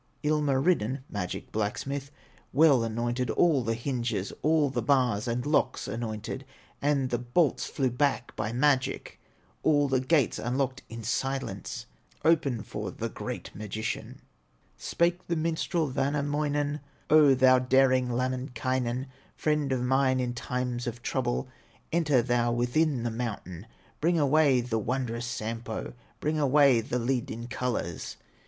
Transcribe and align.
Ilmarinen, 0.23 1.03
magic 1.11 1.51
blacksmith, 1.51 2.09
Well 2.51 2.83
anointed 2.83 3.29
all 3.29 3.63
the 3.63 3.75
hinges, 3.75 4.33
All 4.41 4.71
the 4.71 4.81
bars 4.81 5.27
and 5.27 5.45
locks 5.45 5.87
anointed, 5.87 6.43
And 6.81 7.11
the 7.11 7.19
bolts 7.19 7.67
flew 7.67 7.91
back 7.91 8.35
by 8.35 8.51
magic, 8.51 9.19
All 9.61 9.87
the 9.87 9.99
gates 9.99 10.39
unlocked 10.39 10.81
in 10.89 11.03
silence, 11.03 11.85
Opened 12.25 12.65
for 12.65 12.89
the 12.89 13.09
great 13.09 13.53
magician. 13.53 14.21
Spake 14.75 15.27
the 15.27 15.35
minstrel 15.35 15.91
Wainamoinen: 15.91 16.79
"O 17.11 17.35
thou 17.35 17.59
daring 17.59 18.09
Lemminkainen, 18.11 19.05
Friend 19.35 19.71
of 19.71 19.83
mine 19.83 20.19
in 20.19 20.33
times 20.33 20.87
of 20.87 21.03
trouble, 21.03 21.47
Enter 21.91 22.23
thou 22.23 22.51
within 22.51 23.03
the 23.03 23.11
mountain, 23.11 23.67
Bring 23.99 24.17
away 24.17 24.61
the 24.61 24.79
wondrous 24.79 25.27
Sampo, 25.27 25.93
Bring 26.19 26.39
away 26.39 26.81
the 26.81 26.97
lid 26.97 27.29
in 27.29 27.47
colors!" 27.47 28.17